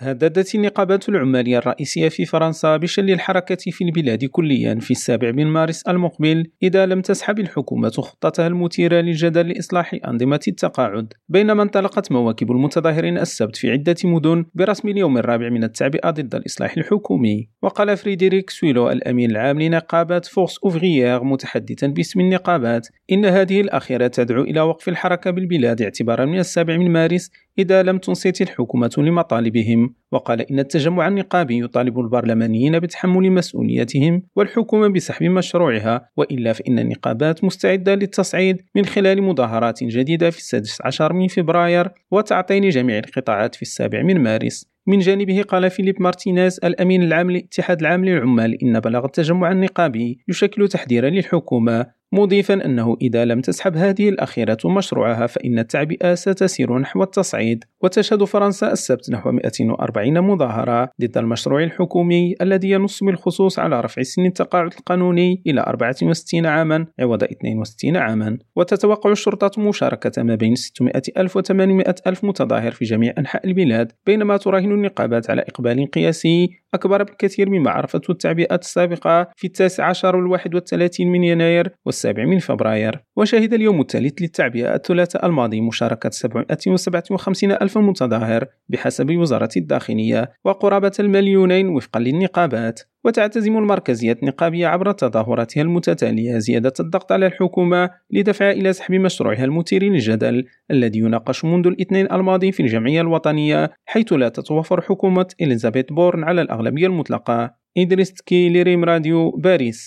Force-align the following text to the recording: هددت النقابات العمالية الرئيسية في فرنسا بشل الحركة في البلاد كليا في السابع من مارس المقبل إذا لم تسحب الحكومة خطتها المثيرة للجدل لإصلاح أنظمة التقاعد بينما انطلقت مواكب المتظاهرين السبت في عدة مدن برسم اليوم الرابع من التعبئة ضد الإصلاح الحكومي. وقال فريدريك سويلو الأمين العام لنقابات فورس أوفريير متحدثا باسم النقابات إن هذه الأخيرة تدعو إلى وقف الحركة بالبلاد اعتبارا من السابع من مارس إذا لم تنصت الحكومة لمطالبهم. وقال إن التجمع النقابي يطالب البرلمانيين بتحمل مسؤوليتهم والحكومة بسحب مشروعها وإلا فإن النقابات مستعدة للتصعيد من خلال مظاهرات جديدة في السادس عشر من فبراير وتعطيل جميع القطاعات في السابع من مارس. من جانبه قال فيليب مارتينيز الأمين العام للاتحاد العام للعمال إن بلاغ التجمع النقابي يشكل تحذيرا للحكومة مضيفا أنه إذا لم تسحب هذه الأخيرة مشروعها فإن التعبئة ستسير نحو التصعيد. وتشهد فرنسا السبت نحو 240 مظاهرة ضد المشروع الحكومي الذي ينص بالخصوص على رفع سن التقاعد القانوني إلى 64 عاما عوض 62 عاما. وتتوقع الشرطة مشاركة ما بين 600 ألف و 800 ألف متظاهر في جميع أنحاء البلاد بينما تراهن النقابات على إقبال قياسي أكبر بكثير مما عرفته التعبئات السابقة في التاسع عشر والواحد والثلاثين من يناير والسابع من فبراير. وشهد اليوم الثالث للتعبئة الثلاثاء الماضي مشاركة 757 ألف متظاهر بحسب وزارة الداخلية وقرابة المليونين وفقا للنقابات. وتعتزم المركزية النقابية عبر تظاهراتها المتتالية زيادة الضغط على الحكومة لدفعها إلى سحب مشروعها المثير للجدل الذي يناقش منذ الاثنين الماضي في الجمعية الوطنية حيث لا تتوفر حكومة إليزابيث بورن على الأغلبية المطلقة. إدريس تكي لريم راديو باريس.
هددت 0.00 0.54
النقابات 0.54 1.08
العمالية 1.08 1.58
الرئيسية 1.58 2.08
في 2.08 2.24
فرنسا 2.24 2.76
بشل 2.76 3.10
الحركة 3.10 3.70
في 3.70 3.84
البلاد 3.84 4.24
كليا 4.24 4.74
في 4.80 4.90
السابع 4.90 5.32
من 5.32 5.46
مارس 5.46 5.82
المقبل 5.82 6.50
إذا 6.62 6.86
لم 6.86 7.00
تسحب 7.00 7.38
الحكومة 7.38 7.88
خطتها 7.88 8.46
المثيرة 8.46 9.00
للجدل 9.00 9.48
لإصلاح 9.48 9.96
أنظمة 10.08 10.40
التقاعد 10.48 11.12
بينما 11.28 11.62
انطلقت 11.62 12.12
مواكب 12.12 12.50
المتظاهرين 12.50 13.18
السبت 13.18 13.56
في 13.56 13.70
عدة 13.70 13.96
مدن 14.04 14.44
برسم 14.54 14.88
اليوم 14.88 15.18
الرابع 15.18 15.48
من 15.48 15.64
التعبئة 15.64 16.10
ضد 16.10 16.34
الإصلاح 16.34 16.76
الحكومي. 16.76 17.48
وقال 17.62 17.96
فريدريك 17.96 18.50
سويلو 18.50 18.90
الأمين 18.90 19.30
العام 19.30 19.62
لنقابات 19.62 20.26
فورس 20.26 20.58
أوفريير 20.64 21.24
متحدثا 21.24 21.86
باسم 21.86 22.20
النقابات 22.20 22.88
إن 23.12 23.24
هذه 23.24 23.60
الأخيرة 23.60 24.06
تدعو 24.06 24.42
إلى 24.42 24.60
وقف 24.60 24.88
الحركة 24.88 25.30
بالبلاد 25.30 25.82
اعتبارا 25.82 26.24
من 26.24 26.38
السابع 26.38 26.76
من 26.76 26.92
مارس 26.92 27.30
إذا 27.58 27.82
لم 27.82 27.98
تنصت 27.98 28.40
الحكومة 28.40 28.90
لمطالبهم. 28.98 29.87
وقال 30.12 30.50
إن 30.50 30.58
التجمع 30.58 31.08
النقابي 31.08 31.64
يطالب 31.64 32.00
البرلمانيين 32.00 32.78
بتحمل 32.78 33.30
مسؤوليتهم 33.30 34.22
والحكومة 34.36 34.88
بسحب 34.88 35.26
مشروعها 35.26 36.08
وإلا 36.16 36.52
فإن 36.52 36.78
النقابات 36.78 37.44
مستعدة 37.44 37.94
للتصعيد 37.94 38.62
من 38.74 38.84
خلال 38.84 39.22
مظاهرات 39.22 39.84
جديدة 39.84 40.30
في 40.30 40.38
السادس 40.38 40.78
عشر 40.84 41.12
من 41.12 41.28
فبراير 41.28 41.90
وتعطيل 42.10 42.68
جميع 42.68 42.98
القطاعات 42.98 43.54
في 43.54 43.62
السابع 43.62 44.02
من 44.02 44.22
مارس. 44.22 44.78
من 44.86 44.98
جانبه 44.98 45.42
قال 45.42 45.70
فيليب 45.70 46.02
مارتينيز 46.02 46.60
الأمين 46.64 47.02
العام 47.02 47.30
للاتحاد 47.30 47.80
العام 47.80 48.04
للعمال 48.04 48.62
إن 48.62 48.80
بلاغ 48.80 49.04
التجمع 49.04 49.52
النقابي 49.52 50.18
يشكل 50.28 50.68
تحذيرا 50.68 51.10
للحكومة 51.10 51.86
مضيفا 52.12 52.54
أنه 52.54 52.96
إذا 53.02 53.24
لم 53.24 53.40
تسحب 53.40 53.76
هذه 53.76 54.08
الأخيرة 54.08 54.58
مشروعها 54.64 55.26
فإن 55.26 55.58
التعبئة 55.58 56.14
ستسير 56.14 56.78
نحو 56.78 57.02
التصعيد. 57.02 57.64
وتشهد 57.82 58.24
فرنسا 58.24 58.72
السبت 58.72 59.10
نحو 59.10 59.32
240 59.32 60.20
مظاهرة 60.20 60.90
ضد 61.00 61.18
المشروع 61.18 61.62
الحكومي 61.62 62.34
الذي 62.40 62.70
ينص 62.70 63.04
بالخصوص 63.04 63.58
على 63.58 63.80
رفع 63.80 64.02
سن 64.02 64.26
التقاعد 64.26 64.72
القانوني 64.72 65.42
إلى 65.46 65.60
64 65.60 66.46
عاما 66.46 66.86
عوض 67.00 67.22
62 67.22 67.96
عاما. 67.96 68.38
وتتوقع 68.56 69.12
الشرطة 69.12 69.62
مشاركة 69.62 70.22
ما 70.22 70.34
بين 70.34 70.54
600 70.54 70.92
ألف 71.16 71.36
و 71.36 71.40
800 71.40 71.94
ألف 72.06 72.24
متظاهر 72.24 72.72
في 72.72 72.84
جميع 72.84 73.14
أنحاء 73.18 73.46
البلاد 73.46 73.92
بينما 74.06 74.36
تراهن 74.36 74.72
النقابات 74.72 75.30
على 75.30 75.42
إقبال 75.42 75.90
قياسي 75.90 76.50
أكبر 76.74 77.02
بكثير 77.02 77.50
مما 77.50 77.70
عرفته 77.70 78.10
التعبئات 78.10 78.62
السابقة 78.62 79.28
في 79.36 79.46
التاسع 79.46 79.84
عشر 79.84 80.16
والواحد 80.16 80.54
والثلاثين 80.54 81.12
من 81.12 81.24
يناير 81.24 81.70
والسابع 81.86 82.24
من 82.24 82.38
فبراير. 82.38 83.00
وشهد 83.16 83.54
اليوم 83.54 83.80
الثالث 83.80 84.22
للتعبئة 84.22 84.74
الثلاثاء 84.74 85.26
الماضي 85.26 85.60
مشاركة 85.60 86.10
757 86.10 87.52
ألف 87.52 87.78
متظاهر 87.78 88.46
بحسب 88.68 89.10
وزارة 89.10 89.50
الداخلية 89.56 90.32
وقرابة 90.44 90.92
المليونين 91.00 91.68
وفقا 91.68 92.00
للنقابات. 92.00 92.80
وتعتزم 93.08 93.58
المركزية 93.58 94.18
النقابية 94.22 94.66
عبر 94.66 94.92
تظاهراتها 94.92 95.62
المتتالية 95.62 96.38
زيادة 96.38 96.72
الضغط 96.80 97.12
على 97.12 97.26
الحكومة 97.26 97.90
لدفعها 98.10 98.52
إلى 98.52 98.72
سحب 98.72 98.94
مشروعها 98.94 99.44
المثير 99.44 99.82
للجدل 99.82 100.44
الذي 100.70 100.98
يناقش 100.98 101.44
منذ 101.44 101.66
الاثنين 101.66 102.12
الماضي 102.12 102.52
في 102.52 102.60
الجمعية 102.60 103.00
الوطنية 103.00 103.70
حيث 103.86 104.12
لا 104.12 104.28
تتوفر 104.28 104.80
حكومة 104.80 105.26
إليزابيث 105.40 105.84
بورن 105.90 106.24
على 106.24 106.42
الأغلبية 106.42 106.86
المطلقة. 106.86 107.54
إدريس 107.78 108.12
تكي 108.12 108.48
لريم 108.48 108.84
راديو 108.84 109.30
باريس. 109.30 109.80